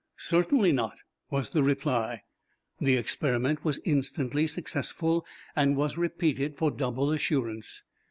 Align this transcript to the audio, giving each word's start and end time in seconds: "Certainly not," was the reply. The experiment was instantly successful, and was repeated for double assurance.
"Certainly 0.17 0.71
not," 0.71 0.97
was 1.29 1.51
the 1.51 1.61
reply. 1.61 2.23
The 2.79 2.97
experiment 2.97 3.63
was 3.63 3.79
instantly 3.85 4.47
successful, 4.47 5.27
and 5.55 5.75
was 5.75 5.95
repeated 5.95 6.57
for 6.57 6.71
double 6.71 7.11
assurance. 7.11 7.83